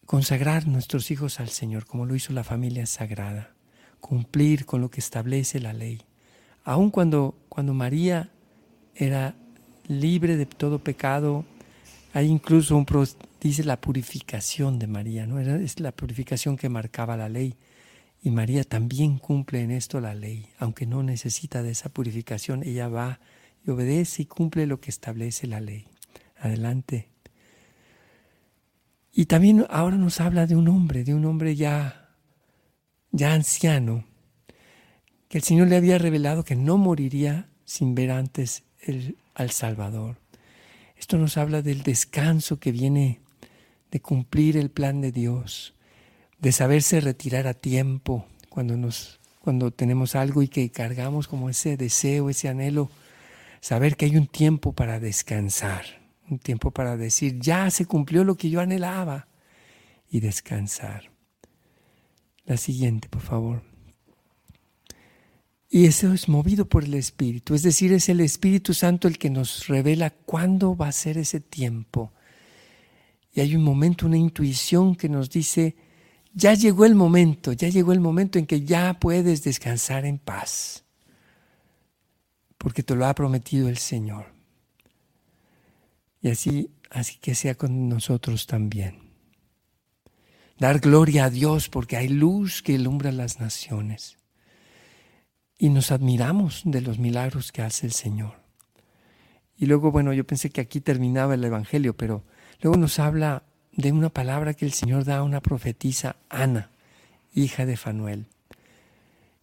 consagrar 0.07 0.67
nuestros 0.67 1.11
hijos 1.11 1.39
al 1.39 1.51
Señor, 1.51 1.85
como 1.85 2.07
lo 2.07 2.15
hizo 2.15 2.33
la 2.33 2.45
familia 2.45 2.87
sagrada, 2.87 3.55
cumplir 4.01 4.65
con 4.65 4.81
lo 4.81 4.91
que 4.91 5.01
establece 5.01 5.61
la 5.61 5.75
ley. 5.75 6.01
Aun 6.65 6.91
cuando, 6.91 7.37
cuando 7.51 7.75
María 7.75 8.31
era 8.95 9.35
libre 9.87 10.39
de 10.39 10.47
todo 10.47 10.79
pecado, 10.79 11.45
hay 12.15 12.27
incluso 12.27 12.75
un, 12.75 12.87
dice 13.39 13.65
la 13.65 13.79
purificación 13.79 14.79
de 14.79 14.87
María, 14.87 15.27
¿no? 15.27 15.39
es 15.41 15.79
la 15.79 15.93
purificación 15.93 16.57
que 16.57 16.71
marcaba 16.71 17.19
la 17.19 17.29
ley. 17.29 17.55
Y 18.23 18.31
María 18.31 18.65
también 18.65 19.19
cumple 19.19 19.63
en 19.63 19.71
esto 19.71 20.01
la 20.01 20.15
ley, 20.15 20.47
aunque 20.59 20.87
no 20.87 21.03
necesita 21.03 21.63
de 21.63 21.71
esa 21.71 21.89
purificación, 21.89 22.63
ella 22.65 22.89
va 22.89 23.21
y 23.65 23.71
obedece 23.71 24.23
y 24.23 24.27
cumple 24.27 24.67
lo 24.67 24.81
que 24.81 24.91
establece 24.91 25.47
la 25.47 25.61
ley. 25.61 25.87
Adelante. 26.39 27.09
Y 29.13 29.27
también 29.27 29.67
ahora 29.71 29.97
nos 29.97 30.21
habla 30.21 30.47
de 30.47 30.57
un 30.57 30.69
hombre, 30.69 31.05
de 31.05 31.15
un 31.15 31.25
hombre 31.25 31.57
ya, 31.57 32.11
ya 33.11 33.35
anciano, 33.35 34.05
que 35.29 35.39
el 35.39 35.45
Señor 35.45 35.69
le 35.69 35.77
había 35.77 35.99
revelado 35.99 36.45
que 36.45 36.57
no 36.57 36.79
moriría 36.79 37.49
sin 37.65 37.95
ver 37.95 38.11
antes 38.11 38.65
al 39.35 39.51
Salvador. 39.51 40.19
Esto 40.97 41.19
nos 41.19 41.37
habla 41.37 41.63
del 41.63 41.83
descanso 41.83 42.59
que 42.59 42.73
viene 42.73 43.21
de 43.91 44.01
cumplir 44.01 44.57
el 44.57 44.71
plan 44.71 45.01
de 45.01 45.13
Dios, 45.13 45.75
de 46.41 46.53
saberse 46.53 47.01
retirar 47.01 47.47
a 47.47 47.55
tiempo 47.55 48.27
cuando 48.49 48.77
nos 48.77 49.19
cuando 49.49 49.71
tenemos 49.71 50.15
algo 50.15 50.43
y 50.43 50.49
que 50.49 50.71
cargamos 50.71 51.27
como 51.27 51.49
ese 51.49 51.79
deseo, 51.79 52.29
ese 52.29 52.51
anhelo, 52.51 52.91
saber 53.63 53.97
que 53.97 54.05
hay 54.05 54.15
un 54.15 54.27
tiempo 54.27 54.75
para 54.75 55.01
descansar, 55.01 55.87
un 56.29 56.39
tiempo 56.39 56.71
para 56.71 56.99
decir, 56.99 57.39
ya 57.41 57.71
se 57.71 57.87
cumplió 57.87 58.25
lo 58.25 58.37
que 58.37 58.51
yo 58.51 58.61
anhelaba 58.61 59.29
y 60.11 60.21
descansar. 60.21 61.11
La 62.45 62.59
siguiente, 62.59 63.09
por 63.09 63.23
favor. 63.23 63.63
Y 65.71 65.87
eso 65.87 66.13
es 66.13 66.29
movido 66.29 66.69
por 66.69 66.85
el 66.85 66.93
Espíritu, 66.93 67.55
es 67.55 67.63
decir, 67.63 67.93
es 67.95 68.11
el 68.11 68.21
Espíritu 68.21 68.75
Santo 68.75 69.09
el 69.09 69.17
que 69.17 69.31
nos 69.31 69.67
revela 69.67 70.11
cuándo 70.11 70.77
va 70.77 70.89
a 70.89 70.93
ser 70.93 71.17
ese 71.17 71.41
tiempo. 71.41 72.13
Y 73.33 73.41
hay 73.41 73.57
un 73.57 73.63
momento, 73.63 74.05
una 74.05 74.19
intuición 74.19 74.95
que 74.95 75.09
nos 75.09 75.31
dice, 75.31 75.75
ya 76.35 76.55
llegó 76.55 76.85
el 76.85 76.95
momento, 76.95 77.53
ya 77.53 77.69
llegó 77.69 77.93
el 77.93 78.01
momento 78.01 78.39
en 78.39 78.47
que 78.47 78.63
ya 78.63 78.99
puedes 79.01 79.43
descansar 79.45 80.05
en 80.05 80.19
paz, 80.19 80.85
porque 82.59 82.83
te 82.83 82.95
lo 82.95 83.07
ha 83.07 83.15
prometido 83.15 83.69
el 83.69 83.79
Señor. 83.79 84.27
Y 86.21 86.31
así, 86.31 86.71
así 86.91 87.19
que 87.19 87.35
sea 87.35 87.55
con 87.55 87.89
nosotros 87.89 88.47
también. 88.47 89.09
Dar 90.59 90.81
gloria 90.81 91.27
a 91.27 91.31
Dios 91.31 91.69
porque 91.69 91.97
hay 91.97 92.09
luz 92.09 92.63
que 92.63 92.73
ilumbra 92.73 93.13
las 93.13 93.39
naciones. 93.39 94.19
Y 95.57 95.71
nos 95.71 95.93
admiramos 95.93 96.63
de 96.65 96.81
los 96.81 96.99
milagros 96.99 97.53
que 97.53 97.63
hace 97.63 97.87
el 97.87 97.93
Señor. 97.93 98.41
Y 99.57 99.67
luego, 99.67 99.91
bueno, 99.91 100.13
yo 100.13 100.25
pensé 100.25 100.51
que 100.51 100.61
aquí 100.61 100.81
terminaba 100.81 101.35
el 101.35 101.45
Evangelio, 101.45 101.97
pero 101.97 102.25
luego 102.61 102.77
nos 102.77 102.99
habla 102.99 103.45
de 103.79 103.93
una 103.93 104.09
palabra 104.09 104.55
que 104.55 104.65
el 104.65 104.73
Señor 104.73 105.05
da 105.05 105.19
a 105.19 105.23
una 105.23 105.41
profetisa, 105.41 106.17
Ana, 106.29 106.69
hija 107.33 107.65
de 107.65 107.77
Fanuel. 107.77 108.27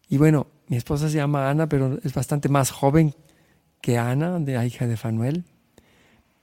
Y 0.10 0.18
bueno, 0.18 0.48
mi 0.68 0.76
esposa 0.76 1.10
se 1.10 1.16
llama 1.16 1.50
Ana, 1.50 1.70
pero 1.70 1.98
es 2.04 2.14
bastante 2.14 2.50
más 2.50 2.70
joven 2.70 3.16
que 3.80 3.98
Ana, 3.98 4.38
de 4.40 4.56
la 4.56 4.66
hija 4.66 4.88
de 4.88 4.98
Fanuel. 4.98 5.46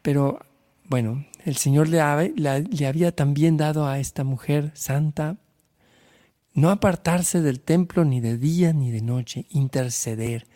Pero 0.01 0.41
bueno, 0.89 1.27
el 1.45 1.57
Señor 1.57 1.89
le, 1.89 2.33
le 2.35 2.87
había 2.87 3.15
también 3.15 3.59
dado 3.59 3.87
a 3.87 3.99
esta 3.99 4.25
mujer 4.25 4.73
santa 4.75 5.37
no 6.55 6.71
apartarse 6.71 7.43
del 7.43 7.61
templo 7.61 8.07
ni 8.07 8.21
de 8.21 8.39
día 8.39 8.73
ni 8.73 8.91
de 8.91 9.03
noche, 9.03 9.45
interceder, 9.51 10.47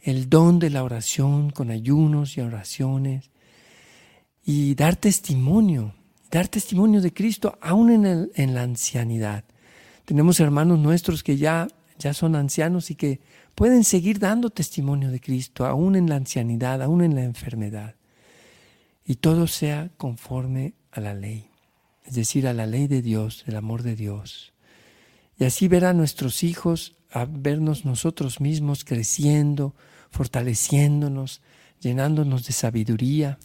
el 0.00 0.28
don 0.28 0.58
de 0.58 0.70
la 0.70 0.82
oración 0.82 1.50
con 1.50 1.70
ayunos 1.70 2.36
y 2.36 2.40
oraciones 2.40 3.30
y 4.44 4.74
dar 4.74 4.96
testimonio 4.96 5.94
dar 6.32 6.48
testimonio 6.48 7.02
de 7.02 7.12
Cristo 7.12 7.58
aún 7.60 7.90
en, 7.90 8.54
la 8.54 8.62
ancianidad. 8.62 9.44
Tenemos 10.06 10.40
hermanos 10.40 10.78
nuestros 10.78 11.22
que 11.22 11.36
ya, 11.36 11.68
ya 11.98 12.14
son 12.14 12.34
ancianos 12.36 12.90
y 12.90 12.94
que 12.94 13.20
pueden 13.54 13.84
seguir 13.84 14.18
dando 14.18 14.48
testimonio 14.48 15.10
de 15.10 15.20
Cristo 15.20 15.66
aún 15.66 15.94
en 15.94 16.08
la 16.08 16.16
ancianidad, 16.16 16.82
aún 16.82 17.04
en 17.04 17.14
la 17.14 17.22
enfermedad. 17.22 17.96
Y 19.04 19.16
todo 19.16 19.46
sea 19.46 19.90
conforme 19.98 20.72
a 20.90 21.00
la 21.02 21.12
ley, 21.12 21.50
es 22.06 22.14
decir, 22.14 22.48
a 22.48 22.54
la 22.54 22.64
ley 22.64 22.86
de 22.86 23.02
Dios, 23.02 23.44
el 23.46 23.56
amor 23.56 23.82
de 23.82 23.94
Dios. 23.94 24.54
Y 25.38 25.44
así 25.44 25.68
ver 25.68 25.84
a 25.84 25.92
nuestros 25.92 26.44
hijos, 26.44 26.96
a 27.10 27.26
vernos 27.26 27.84
nosotros 27.84 28.40
mismos 28.40 28.84
creciendo, 28.86 29.74
fortaleciéndonos, 30.10 31.42
llenándonos 31.78 32.46
de 32.46 32.52
sabiduría 32.54 33.38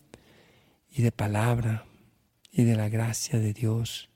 y 0.96 1.02
de 1.02 1.12
palabra, 1.12 1.84
y 2.58 2.64
de 2.64 2.76
la 2.76 2.90
gracia 2.90 3.40
de 3.40 3.54
Dios. 3.54 4.10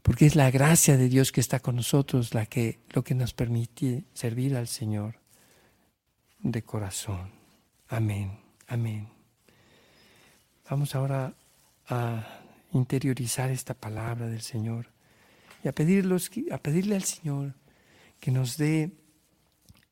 Porque 0.00 0.26
es 0.26 0.36
la 0.36 0.52
gracia 0.52 0.96
de 0.96 1.08
Dios 1.08 1.32
que 1.32 1.40
está 1.40 1.58
con 1.58 1.74
nosotros 1.74 2.32
la 2.34 2.46
que, 2.46 2.78
lo 2.90 3.02
que 3.02 3.16
nos 3.16 3.34
permite 3.34 4.04
servir 4.14 4.54
al 4.56 4.68
Señor 4.68 5.18
de 6.38 6.62
corazón. 6.62 7.32
Amén, 7.88 8.38
amén. 8.68 9.08
Vamos 10.70 10.94
ahora 10.94 11.34
a 11.88 12.42
interiorizar 12.72 13.50
esta 13.50 13.74
palabra 13.74 14.28
del 14.28 14.42
Señor 14.42 14.92
y 15.64 15.68
a, 15.68 15.72
pedirlos, 15.72 16.30
a 16.52 16.58
pedirle 16.58 16.94
al 16.94 17.02
Señor 17.02 17.54
que 18.20 18.30
nos 18.30 18.56
dé 18.56 18.92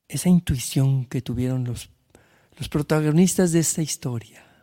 esa 0.06 0.28
intuición 0.28 1.06
que 1.06 1.20
tuvieron 1.20 1.64
los, 1.64 1.90
los 2.56 2.68
protagonistas 2.68 3.50
de 3.50 3.58
esta 3.58 3.82
historia 3.82 4.53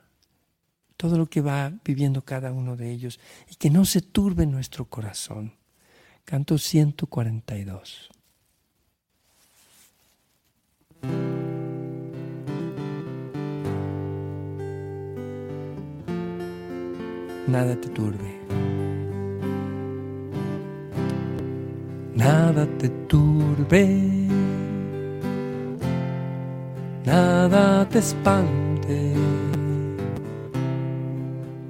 todo 1.02 1.18
lo 1.18 1.26
que 1.26 1.42
va 1.42 1.74
viviendo 1.84 2.22
cada 2.22 2.52
uno 2.52 2.78
de 2.78 2.92
ellos 2.92 3.20
y 3.50 3.56
que 3.56 3.72
no 3.72 3.86
se 3.86 4.02
turbe 4.02 4.46
nuestro 4.46 4.86
corazón. 4.86 5.56
Canto 6.26 6.60
142. 6.60 8.12
Nada 17.48 17.76
te 17.82 17.90
turbe. 17.90 18.40
Nada 22.14 22.68
te 22.78 22.90
turbe. 23.08 23.88
Nada 27.04 27.90
te 27.90 27.98
espante 27.98 29.51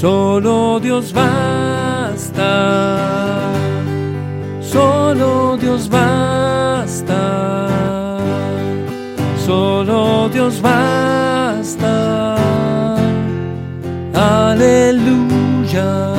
Solo 0.00 0.78
Dios 0.78 1.10
basta, 1.10 2.44
solo 4.60 5.56
Dios 5.56 5.88
basta, 5.88 7.16
solo 9.46 10.28
Dios 10.28 10.60
basta. 10.60 12.36
Aleluya. 14.12 16.12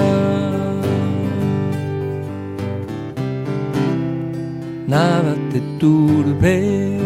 Nada 4.88 5.36
te 5.52 5.62
turbe, 5.78 6.98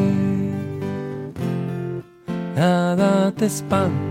nada 2.55 3.33
te 3.35 3.47
espanta 3.47 4.10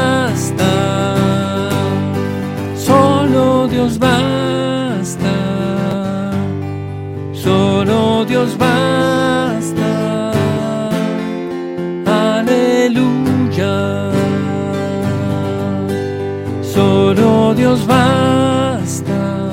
Dios 3.81 3.97
basta, 3.97 5.33
solo 7.33 8.23
Dios 8.25 8.55
basta. 8.55 10.31
Aleluya. 12.05 14.11
Solo 16.61 17.55
Dios 17.55 17.87
basta, 17.87 19.49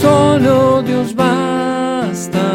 solo 0.00 0.82
Dios 0.82 1.14
basta, 1.14 2.46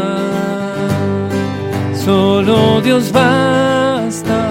solo 2.04 2.82
Dios 2.82 3.14
basta. 3.14 4.45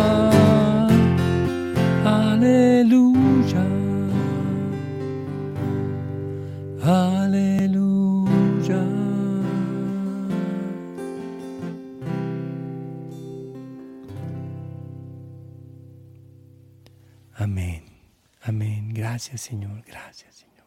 Gracias 19.24 19.40
Señor, 19.40 19.82
gracias 19.86 20.34
Señor. 20.34 20.66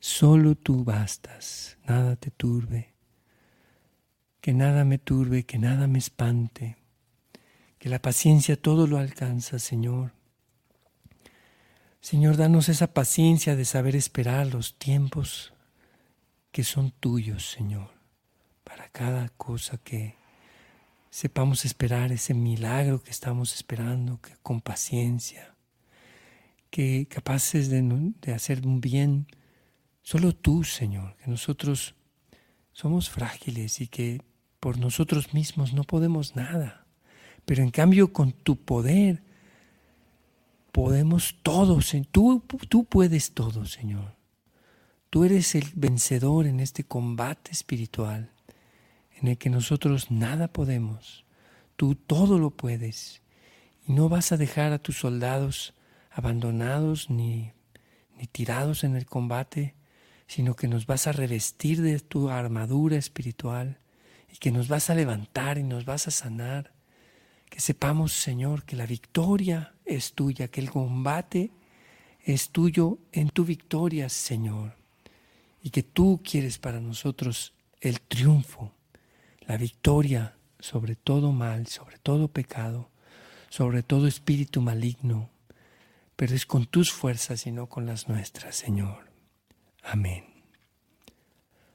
Solo 0.00 0.56
tú 0.56 0.82
bastas, 0.82 1.78
nada 1.86 2.16
te 2.16 2.32
turbe, 2.32 2.92
que 4.40 4.52
nada 4.52 4.84
me 4.84 4.98
turbe, 4.98 5.46
que 5.46 5.56
nada 5.56 5.86
me 5.86 6.00
espante, 6.00 6.76
que 7.78 7.88
la 7.88 8.02
paciencia 8.02 8.60
todo 8.60 8.88
lo 8.88 8.98
alcanza, 8.98 9.60
Señor. 9.60 10.12
Señor, 12.00 12.36
danos 12.36 12.68
esa 12.68 12.92
paciencia 12.92 13.54
de 13.54 13.64
saber 13.64 13.94
esperar 13.94 14.48
los 14.48 14.76
tiempos 14.76 15.52
que 16.50 16.64
son 16.64 16.90
tuyos, 16.90 17.48
Señor, 17.48 17.92
para 18.64 18.88
cada 18.88 19.28
cosa 19.28 19.78
que 19.78 20.16
sepamos 21.10 21.64
esperar 21.64 22.10
ese 22.10 22.34
milagro 22.34 23.00
que 23.00 23.12
estamos 23.12 23.54
esperando, 23.54 24.20
que 24.20 24.34
con 24.42 24.60
paciencia 24.60 25.54
que 26.70 27.06
capaces 27.06 27.68
de, 27.68 28.32
hacer 28.32 28.66
un 28.66 28.80
bien, 28.80 29.26
solo 30.02 30.32
tú, 30.34 30.64
Señor, 30.64 31.16
que 31.16 31.30
nosotros 31.30 31.94
somos 32.72 33.10
frágiles 33.10 33.80
y 33.80 33.88
que 33.88 34.22
por 34.60 34.78
nosotros 34.78 35.34
mismos 35.34 35.72
no 35.72 35.84
podemos 35.84 36.36
nada, 36.36 36.86
pero 37.44 37.62
en 37.62 37.70
cambio 37.70 38.12
con 38.12 38.32
tu 38.32 38.56
poder 38.56 39.22
podemos 40.72 41.36
todos, 41.42 41.92
tú, 42.10 42.44
tú 42.68 42.84
puedes 42.84 43.32
todo, 43.32 43.66
Señor. 43.66 44.14
Tú 45.10 45.24
eres 45.24 45.56
el 45.56 45.66
vencedor 45.74 46.46
en 46.46 46.60
este 46.60 46.84
combate 46.84 47.50
espiritual 47.50 48.30
en 49.20 49.28
el 49.28 49.38
que 49.38 49.50
nosotros 49.50 50.10
nada 50.10 50.48
podemos. 50.48 51.24
Tú 51.76 51.96
todo 51.96 52.38
lo 52.38 52.50
puedes 52.50 53.22
y 53.86 53.92
no 53.92 54.08
vas 54.08 54.30
a 54.30 54.36
dejar 54.36 54.72
a 54.72 54.78
tus 54.78 54.98
soldados 54.98 55.74
abandonados 56.10 57.10
ni, 57.10 57.52
ni 58.16 58.26
tirados 58.26 58.84
en 58.84 58.96
el 58.96 59.06
combate, 59.06 59.74
sino 60.26 60.54
que 60.54 60.68
nos 60.68 60.86
vas 60.86 61.06
a 61.06 61.12
revestir 61.12 61.80
de 61.82 61.98
tu 62.00 62.30
armadura 62.30 62.96
espiritual 62.96 63.78
y 64.32 64.36
que 64.36 64.50
nos 64.50 64.68
vas 64.68 64.90
a 64.90 64.94
levantar 64.94 65.58
y 65.58 65.62
nos 65.62 65.84
vas 65.84 66.06
a 66.08 66.10
sanar. 66.10 66.72
Que 67.48 67.60
sepamos, 67.60 68.12
Señor, 68.12 68.64
que 68.64 68.76
la 68.76 68.86
victoria 68.86 69.74
es 69.84 70.12
tuya, 70.12 70.48
que 70.48 70.60
el 70.60 70.70
combate 70.70 71.50
es 72.24 72.50
tuyo 72.50 72.98
en 73.12 73.30
tu 73.30 73.44
victoria, 73.44 74.08
Señor, 74.08 74.76
y 75.62 75.70
que 75.70 75.82
tú 75.82 76.20
quieres 76.22 76.58
para 76.58 76.80
nosotros 76.80 77.54
el 77.80 78.00
triunfo, 78.00 78.72
la 79.46 79.56
victoria 79.56 80.36
sobre 80.60 80.94
todo 80.94 81.32
mal, 81.32 81.66
sobre 81.66 81.98
todo 81.98 82.28
pecado, 82.28 82.90
sobre 83.48 83.82
todo 83.82 84.06
espíritu 84.06 84.60
maligno, 84.60 85.30
pero 86.20 86.34
es 86.34 86.44
con 86.44 86.66
tus 86.66 86.92
fuerzas 86.92 87.46
y 87.46 87.50
no 87.50 87.66
con 87.66 87.86
las 87.86 88.10
nuestras, 88.10 88.54
Señor. 88.54 89.10
Amén. 89.82 90.26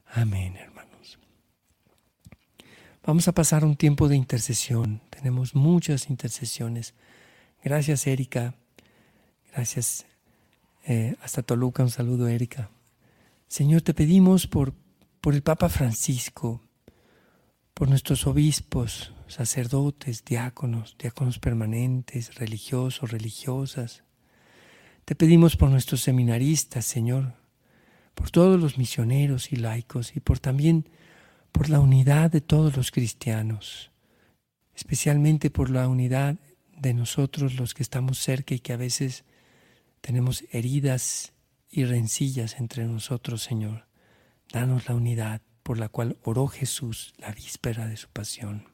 Amén, 0.06 0.56
hermanos. 0.56 1.18
Vamos 3.04 3.26
a 3.26 3.32
pasar 3.32 3.64
un 3.64 3.74
tiempo 3.74 4.06
de 4.06 4.14
intercesión. 4.14 5.02
Tenemos 5.10 5.56
muchas 5.56 6.10
intercesiones. 6.10 6.94
Gracias, 7.60 8.06
Erika. 8.06 8.54
Gracias. 9.52 10.06
Eh, 10.84 11.16
hasta 11.22 11.42
Toluca, 11.42 11.82
un 11.82 11.90
saludo, 11.90 12.28
Erika. 12.28 12.70
Señor, 13.48 13.82
te 13.82 13.94
pedimos 13.94 14.46
por, 14.46 14.74
por 15.20 15.34
el 15.34 15.42
Papa 15.42 15.68
Francisco, 15.68 16.60
por 17.74 17.88
nuestros 17.88 18.28
obispos, 18.28 19.12
sacerdotes, 19.26 20.24
diáconos, 20.24 20.94
diáconos 21.00 21.40
permanentes, 21.40 22.36
religiosos, 22.36 23.10
religiosas, 23.10 24.05
te 25.06 25.14
pedimos 25.14 25.56
por 25.56 25.70
nuestros 25.70 26.00
seminaristas, 26.00 26.84
Señor, 26.84 27.34
por 28.16 28.32
todos 28.32 28.60
los 28.60 28.76
misioneros 28.76 29.52
y 29.52 29.56
laicos 29.56 30.16
y 30.16 30.20
por 30.20 30.40
también 30.40 30.88
por 31.52 31.70
la 31.70 31.78
unidad 31.78 32.28
de 32.28 32.40
todos 32.40 32.76
los 32.76 32.90
cristianos, 32.90 33.92
especialmente 34.74 35.48
por 35.48 35.70
la 35.70 35.86
unidad 35.86 36.40
de 36.76 36.92
nosotros 36.92 37.54
los 37.54 37.72
que 37.72 37.84
estamos 37.84 38.18
cerca 38.18 38.56
y 38.56 38.58
que 38.58 38.72
a 38.72 38.76
veces 38.76 39.24
tenemos 40.00 40.42
heridas 40.50 41.32
y 41.70 41.84
rencillas 41.84 42.58
entre 42.58 42.84
nosotros, 42.84 43.44
Señor. 43.44 43.86
Danos 44.52 44.88
la 44.88 44.96
unidad 44.96 45.40
por 45.62 45.78
la 45.78 45.88
cual 45.88 46.18
oró 46.24 46.48
Jesús 46.48 47.14
la 47.18 47.30
víspera 47.30 47.86
de 47.86 47.96
su 47.96 48.08
pasión. 48.08 48.64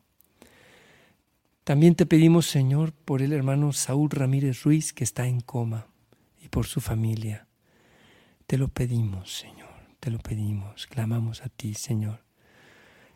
También 1.64 1.94
te 1.94 2.06
pedimos, 2.06 2.46
Señor, 2.46 2.92
por 2.92 3.20
el 3.20 3.34
hermano 3.34 3.74
Saúl 3.74 4.08
Ramírez 4.08 4.62
Ruiz 4.62 4.94
que 4.94 5.04
está 5.04 5.26
en 5.26 5.42
coma 5.42 5.91
y 6.42 6.48
por 6.48 6.66
su 6.66 6.80
familia. 6.80 7.46
Te 8.46 8.58
lo 8.58 8.68
pedimos, 8.68 9.32
Señor, 9.32 9.70
te 10.00 10.10
lo 10.10 10.18
pedimos, 10.18 10.86
clamamos 10.86 11.42
a 11.42 11.48
ti, 11.48 11.74
Señor. 11.74 12.20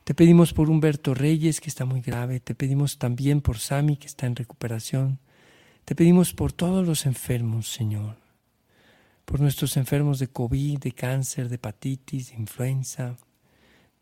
Te 0.04 0.14
pedimos 0.14 0.52
por 0.52 0.70
Humberto 0.70 1.14
Reyes, 1.14 1.60
que 1.60 1.68
está 1.68 1.84
muy 1.84 2.00
grave, 2.00 2.38
te 2.38 2.54
pedimos 2.54 2.98
también 2.98 3.40
por 3.40 3.58
Sami, 3.58 3.96
que 3.96 4.06
está 4.06 4.26
en 4.26 4.36
recuperación. 4.36 5.18
Te 5.84 5.96
pedimos 5.96 6.32
por 6.32 6.52
todos 6.52 6.86
los 6.86 7.06
enfermos, 7.06 7.72
Señor, 7.72 8.16
por 9.24 9.40
nuestros 9.40 9.76
enfermos 9.76 10.20
de 10.20 10.28
COVID, 10.28 10.78
de 10.78 10.92
cáncer, 10.92 11.48
de 11.48 11.56
hepatitis, 11.56 12.30
de 12.30 12.36
influenza, 12.36 13.16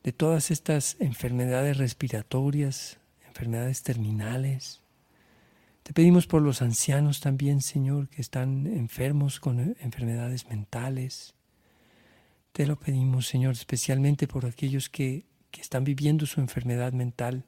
de 0.03 0.13
todas 0.13 0.51
estas 0.51 0.97
enfermedades 1.01 1.79
respiratorias, 1.79 2.99
enfermedades 3.27 3.83
terminales. 3.83 4.84
Te 5.85 5.93
pedimos 5.93 6.27
por 6.27 6.41
los 6.41 6.63
ancianos 6.63 7.21
también, 7.21 7.61
Señor, 7.61 8.09
que 8.09 8.23
están 8.23 8.67
enfermos 8.67 9.39
con 9.39 9.77
enfermedades 9.81 10.49
mentales. 10.49 11.35
Te 12.53 12.67
lo 12.67 12.81
pedimos, 12.81 13.27
Señor, 13.27 13.53
especialmente 13.53 14.27
por 14.27 14.47
aquellos 14.47 14.89
que, 14.89 15.27
que 15.51 15.61
están 15.61 15.85
viviendo 15.85 16.25
su 16.25 16.41
enfermedad 16.41 16.95
mental 16.95 17.45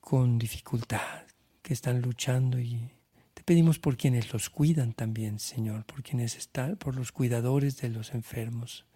con 0.00 0.40
dificultad, 0.40 1.22
que 1.62 1.72
están 1.72 2.02
luchando 2.02 2.58
y 2.58 2.90
te 3.32 3.44
pedimos 3.44 3.78
por 3.78 3.96
quienes 3.96 4.32
los 4.32 4.50
cuidan 4.50 4.92
también, 4.92 5.38
Señor, 5.38 5.84
por 5.84 6.02
quienes 6.02 6.36
están, 6.36 6.78
por 6.78 6.96
los 6.96 7.12
cuidadores 7.12 7.80
de 7.80 7.90
los 7.90 8.12
enfermos, 8.12 8.86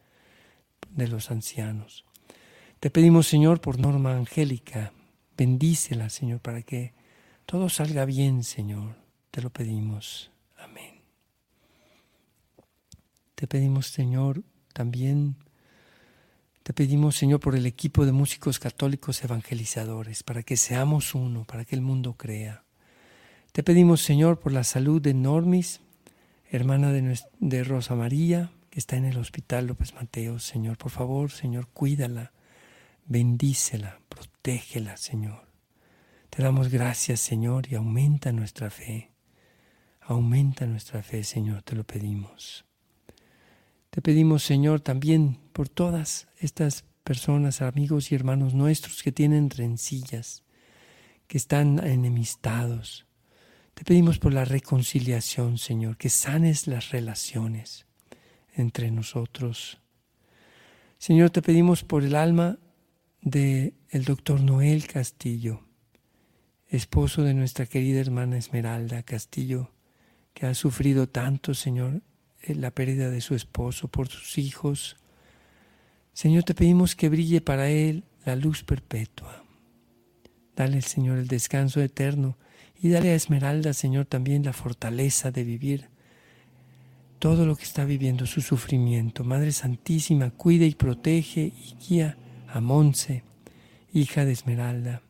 de 0.91 1.07
los 1.07 1.31
ancianos. 1.31 2.05
Te 2.81 2.91
pedimos, 2.91 3.29
Señor, 3.29 3.61
por 3.61 3.79
Norma 3.79 4.17
Angélica, 4.17 4.93
bendícela, 5.37 6.11
Señor, 6.11 6.41
para 6.41 6.63
que 6.63 7.01
todo 7.47 7.69
salga 7.69 8.05
bien, 8.05 8.45
Señor, 8.45 8.97
te 9.31 9.43
lo 9.43 9.51
pedimos. 9.51 10.31
Amén. 10.57 11.03
Te 13.35 13.47
pedimos, 13.47 13.89
Señor, 13.89 14.43
también, 14.73 15.37
te 16.63 16.73
pedimos, 16.73 17.17
Señor, 17.17 17.41
por 17.41 17.57
el 17.57 17.67
equipo 17.67 18.07
de 18.07 18.13
músicos 18.13 18.59
católicos 18.59 19.23
evangelizadores, 19.25 20.23
para 20.23 20.43
que 20.43 20.57
seamos 20.57 21.15
uno, 21.15 21.45
para 21.45 21.65
que 21.65 21.75
el 21.75 21.83
mundo 21.83 22.15
crea. 22.15 22.65
Te 23.53 23.63
pedimos, 23.63 24.01
Señor, 24.01 24.39
por 24.39 24.53
la 24.53 24.65
salud 24.65 25.03
de 25.03 25.13
Normis, 25.13 25.81
hermana 26.51 26.93
de, 26.93 27.21
de 27.41 27.65
Rosa 27.65 27.95
María, 27.95 28.51
que 28.71 28.79
está 28.79 28.97
en 28.97 29.05
el 29.05 29.19
hospital 29.19 29.67
López 29.67 29.93
Mateos. 29.95 30.45
Señor, 30.45 30.79
por 30.79 30.91
favor, 30.91 31.31
Señor, 31.31 31.69
cuídala, 31.69 32.33
bendícela, 33.05 34.01
protégela, 34.09 34.97
Señor. 34.97 35.52
Te 36.35 36.43
damos 36.43 36.71
gracias, 36.71 37.21
Señor, 37.21 37.71
y 37.71 37.75
aumenta 37.75 38.33
nuestra 38.33 38.71
fe. 38.71 39.11
Aumenta 40.01 40.65
nuestra 40.65 41.03
fe, 41.03 41.25
Señor, 41.25 41.63
te 41.63 41.77
lo 41.77 41.85
pedimos. 41.85 42.65
Te 43.91 44.01
pedimos, 44.01 44.43
Señor, 44.43 44.81
también 44.81 45.39
por 45.53 45.69
todas 45.69 46.29
estas 46.39 46.87
personas, 47.05 47.61
amigos 47.61 48.11
y 48.11 48.15
hermanos 48.15 48.55
nuestros 48.55 49.03
que 49.03 49.13
tienen 49.13 49.51
rencillas, 49.51 50.43
que 51.27 51.37
están 51.37 51.87
enemistados. 51.87 53.05
Te 53.75 53.85
pedimos 53.85 54.19
por 54.19 54.33
la 54.33 54.47
reconciliación, 54.47 55.59
Señor, 55.59 55.99
que 55.99 56.09
sanes 56.09 56.67
las 56.67 56.93
relaciones 56.93 57.85
entre 58.55 58.91
nosotros. 58.91 59.83
Señor, 60.97 61.29
te 61.29 61.43
pedimos 61.43 61.85
por 61.85 62.03
el 62.03 62.15
alma 62.15 62.59
de 63.21 63.75
el 63.91 64.07
doctor 64.07 64.41
Noel 64.41 64.87
Castillo, 64.87 65.67
esposo 66.77 67.23
de 67.23 67.35
nuestra 67.35 67.67
querida 67.67 68.01
hermana 68.01 68.39
Esmeralda 68.39 69.03
Castillo, 69.03 69.71
que 70.33 70.47
ha 70.47 70.55
sufrido 70.55 71.07
tanto, 71.07 71.53
Señor, 71.53 72.03
eh, 72.41 72.55
la 72.55 72.71
pérdida 72.71 73.11
de 73.11 73.21
su 73.21 73.35
esposo, 73.35 73.89
por 73.89 74.09
sus 74.09 74.39
hijos. 74.39 74.97
Señor, 76.15 76.45
te 76.45 76.55
pedimos 76.55 76.97
que 76.97 77.11
brille 77.11 77.43
para 77.43 77.69
él 77.69 78.05
la 78.25 78.37
luz 78.37 78.65
perpetua. 78.65 79.45
Dale, 80.57 80.81
Señor, 80.81 81.19
el 81.19 81.29
descanso 81.29 81.81
eterno 81.83 82.39
y 82.81 82.89
dale 82.89 83.11
a 83.11 83.15
Esmeralda, 83.15 83.75
Señor, 83.75 84.07
también 84.07 84.43
la 84.43 84.55
fortaleza 84.55 85.31
de 85.31 85.45
vivir 85.45 85.89
todo 87.19 87.45
lo 87.45 87.55
que 87.55 87.65
está 87.65 87.85
viviendo 87.85 88.25
su 88.25 88.41
sufrimiento. 88.41 89.25
Madre 89.25 89.53
Santísima, 89.53 90.31
cuida 90.31 90.65
y 90.65 90.75
protege 90.75 91.53
y 91.55 91.77
guía 91.87 92.17
a 92.49 92.61
Monse, 92.61 93.25
hija 93.93 94.25
de 94.25 94.33
Esmeralda, 94.33 95.03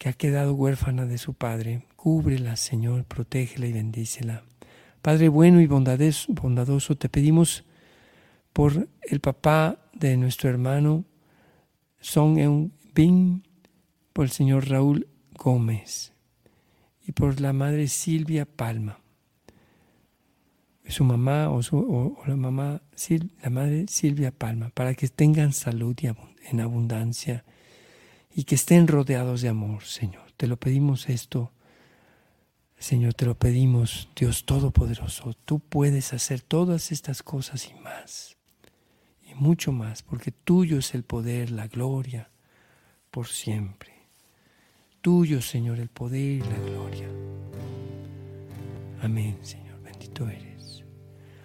que 0.00 0.08
ha 0.08 0.14
quedado 0.14 0.54
huérfana 0.54 1.04
de 1.04 1.18
su 1.18 1.34
padre. 1.34 1.82
Cúbrela, 1.94 2.56
Señor, 2.56 3.04
protégela 3.04 3.66
y 3.66 3.72
bendícela. 3.74 4.44
Padre 5.02 5.28
bueno 5.28 5.60
y 5.60 5.66
bondadoso, 5.66 6.96
te 6.96 7.10
pedimos 7.10 7.64
por 8.54 8.88
el 9.02 9.20
papá 9.20 9.90
de 9.92 10.16
nuestro 10.16 10.48
hermano 10.48 11.04
Song 12.00 12.38
Eun 12.38 12.72
Bin, 12.94 13.46
por 14.14 14.24
el 14.24 14.30
señor 14.30 14.70
Raúl 14.70 15.06
Gómez 15.34 16.14
y 17.06 17.12
por 17.12 17.38
la 17.38 17.52
madre 17.52 17.86
Silvia 17.86 18.46
Palma. 18.46 19.00
Su 20.88 21.04
mamá 21.04 21.50
o, 21.50 21.60
la 22.26 22.36
mamá, 22.36 22.80
la 23.42 23.50
madre 23.50 23.84
Silvia 23.86 24.30
Palma, 24.30 24.70
para 24.70 24.94
que 24.94 25.08
tengan 25.08 25.52
salud 25.52 25.94
y 26.00 26.06
en 26.06 26.60
abundancia 26.60 27.44
y 28.34 28.44
que 28.44 28.54
estén 28.54 28.86
rodeados 28.86 29.42
de 29.42 29.48
amor, 29.48 29.84
Señor. 29.84 30.32
Te 30.36 30.46
lo 30.46 30.56
pedimos 30.56 31.08
esto 31.08 31.52
Señor, 32.80 33.12
te 33.12 33.26
lo 33.26 33.34
pedimos, 33.34 34.08
Dios 34.16 34.46
Todopoderoso, 34.46 35.34
tú 35.44 35.60
puedes 35.60 36.14
hacer 36.14 36.40
todas 36.40 36.92
estas 36.92 37.22
cosas 37.22 37.68
y 37.68 37.74
más, 37.74 38.38
y 39.22 39.34
mucho 39.34 39.70
más, 39.70 40.02
porque 40.02 40.32
tuyo 40.32 40.78
es 40.78 40.94
el 40.94 41.04
poder, 41.04 41.50
la 41.50 41.68
gloria, 41.68 42.30
por 43.10 43.26
siempre. 43.26 43.92
Tuyo, 45.02 45.42
Señor, 45.42 45.78
el 45.78 45.90
poder 45.90 46.20
y 46.20 46.40
la 46.40 46.58
gloria. 46.58 47.08
Amén, 49.02 49.38
Señor, 49.42 49.82
bendito 49.82 50.26
eres. 50.26 50.82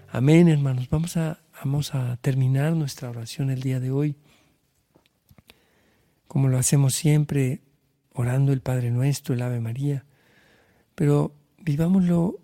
Amén, 0.08 0.48
hermanos. 0.48 0.90
Vamos 0.90 1.18
a, 1.18 1.42
vamos 1.62 1.94
a 1.94 2.16
terminar 2.18 2.74
nuestra 2.78 3.10
oración 3.10 3.50
el 3.50 3.62
día 3.62 3.82
de 3.82 3.92
hoy, 3.92 4.16
como 6.36 6.50
lo 6.50 6.58
hacemos 6.58 6.94
siempre, 6.94 7.62
orando 8.12 8.52
el 8.52 8.60
Padre 8.60 8.92
Nuestro, 8.92 9.34
el 9.34 9.42
Ave 9.42 9.62
María 9.62 10.04
pero 10.94 11.34
vivámoslo 11.60 12.42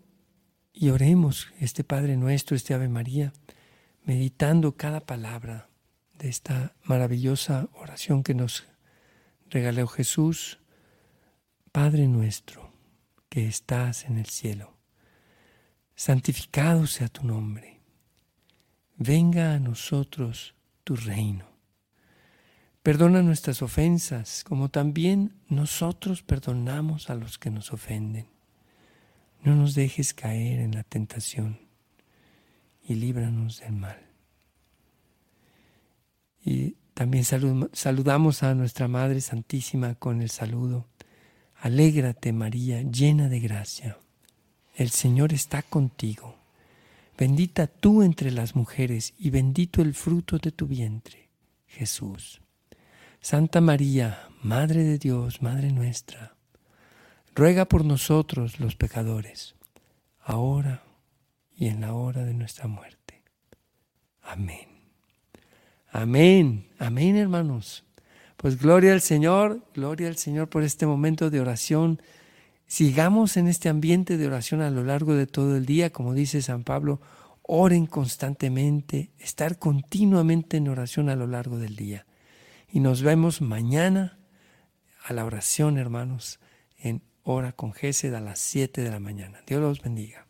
y 0.72 0.92
oremos 0.92 1.52
este 1.60 1.84
Padre 1.84 2.16
nuestro, 2.16 2.56
este 2.56 2.74
Ave 2.74 2.88
María, 2.88 3.34
meditando 4.06 4.78
cada 4.78 5.02
palabra 5.02 5.68
de 6.18 6.30
esta 6.30 6.74
maravillosa 6.86 7.68
oración 7.74 8.24
que 8.24 8.34
nos 8.34 8.66
regaló 9.50 9.88
Jesús. 9.88 10.58
Padre 11.74 12.08
nuestro, 12.08 12.72
que 13.28 13.46
estás 13.46 14.06
en 14.06 14.20
el 14.20 14.28
cielo, 14.28 14.78
santificado 15.96 16.88
sea 16.88 17.10
tu 17.10 17.26
nombre. 17.28 17.82
Venga 18.96 19.54
a 19.54 19.60
nosotros 19.60 20.56
tu 20.86 20.96
reino. 20.96 21.51
Perdona 22.84 23.22
nuestras 23.22 23.62
ofensas, 23.62 24.44
como 24.44 24.70
también 24.70 25.34
nosotros 25.48 26.24
perdonamos 26.24 27.10
a 27.10 27.16
los 27.16 27.38
que 27.38 27.52
nos 27.52 27.72
ofenden 27.74 28.28
no 29.44 29.56
nos 29.56 29.76
dejes 29.76 30.14
caer 30.14 30.60
en 30.60 30.76
la 30.76 30.84
tentación 30.84 31.60
y 32.88 32.96
líbranos 32.96 33.62
del 33.62 33.74
mal. 33.74 34.00
Y 36.44 36.76
también 36.94 37.24
saludamos 37.24 38.44
a 38.44 38.54
nuestra 38.54 38.88
Madre 38.88 39.22
Santísima 39.22 39.96
con 39.96 40.22
el 40.22 40.30
saludo. 40.30 40.88
Alégrate 41.56 42.34
María, 42.34 42.82
llena 42.82 43.30
de 43.30 43.40
gracia. 43.40 43.98
El 44.76 44.90
Señor 44.90 45.34
está 45.34 45.62
contigo. 45.62 46.36
Bendita 47.18 47.68
tú 47.68 48.02
entre 48.04 48.32
las 48.32 48.56
mujeres 48.56 49.14
y 49.18 49.30
bendito 49.30 49.82
el 49.82 49.94
fruto 49.94 50.38
de 50.38 50.52
tu 50.52 50.66
vientre, 50.66 51.30
Jesús. 51.68 52.42
Santa 53.24 53.62
María, 53.62 54.30
Madre 54.42 54.84
de 54.84 54.98
Dios, 54.98 55.44
Madre 55.44 55.72
nuestra 55.72 56.36
ruega 57.36 57.66
por 57.66 57.86
nosotros 57.86 58.60
los 58.60 58.76
pecadores, 58.76 59.54
ahora 60.20 60.82
y 61.56 61.68
en 61.68 61.82
la 61.82 61.94
hora 61.94 62.26
de 62.26 62.34
nuestra 62.34 62.68
muerte. 62.68 63.22
Amén. 64.24 64.68
Amén, 65.92 66.68
amén 66.80 67.16
hermanos. 67.16 67.84
Pues 68.38 68.60
gloria 68.60 68.92
al 68.92 69.02
Señor, 69.02 69.64
gloria 69.76 70.08
al 70.08 70.18
Señor 70.18 70.50
por 70.50 70.64
este 70.64 70.88
momento 70.88 71.30
de 71.30 71.42
oración. 71.42 72.02
Sigamos 72.66 73.38
en 73.38 73.48
este 73.48 73.70
ambiente 73.70 74.18
de 74.18 74.26
oración 74.26 74.62
a 74.62 74.72
lo 74.72 74.84
largo 74.84 75.14
de 75.14 75.28
todo 75.28 75.56
el 75.58 75.68
día, 75.68 75.92
como 75.92 76.16
dice 76.16 76.42
San 76.42 76.64
Pablo, 76.64 77.00
oren 77.44 77.86
constantemente, 77.86 79.12
estar 79.20 79.60
continuamente 79.60 80.58
en 80.58 80.70
oración 80.70 81.08
a 81.08 81.16
lo 81.16 81.28
largo 81.28 81.60
del 81.60 81.76
día. 81.76 82.08
Y 82.74 82.80
nos 82.80 83.02
vemos 83.02 83.42
mañana 83.42 84.18
a 85.04 85.14
la 85.14 85.26
oración, 85.26 85.78
hermanos, 85.78 86.40
en 86.78 87.02
Hora 87.24 87.52
con 87.52 87.74
Gesed 87.74 88.14
a 88.14 88.22
las 88.22 88.40
7 88.40 88.82
de 88.82 88.90
la 88.90 89.00
mañana. 89.00 89.42
Dios 89.46 89.62
los 89.62 89.82
bendiga. 89.82 90.26